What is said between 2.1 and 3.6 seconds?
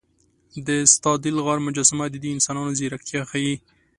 دې انسانانو ځیرکتیا ښيي.